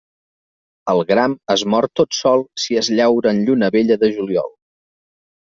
El 0.93 1.01
gram 1.11 1.35
es 1.55 1.65
mor 1.73 1.87
tot 2.01 2.19
sol 2.21 2.43
si 2.63 2.79
es 2.83 2.91
llaura 3.01 3.37
en 3.37 3.43
lluna 3.51 3.73
vella 3.77 3.99
de 4.07 4.11
juliol. 4.17 4.53